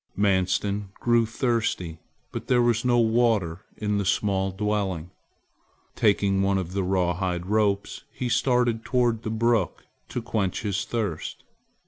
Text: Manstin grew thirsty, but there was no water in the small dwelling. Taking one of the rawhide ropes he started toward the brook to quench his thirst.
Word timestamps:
Manstin 0.17 0.89
grew 0.99 1.27
thirsty, 1.27 1.99
but 2.31 2.47
there 2.47 2.63
was 2.63 2.83
no 2.83 2.97
water 2.97 3.61
in 3.77 3.99
the 3.99 4.03
small 4.03 4.49
dwelling. 4.49 5.11
Taking 5.95 6.41
one 6.41 6.57
of 6.57 6.73
the 6.73 6.81
rawhide 6.81 7.45
ropes 7.45 8.03
he 8.11 8.27
started 8.27 8.83
toward 8.83 9.21
the 9.21 9.29
brook 9.29 9.85
to 10.09 10.19
quench 10.23 10.63
his 10.63 10.85
thirst. 10.85 11.43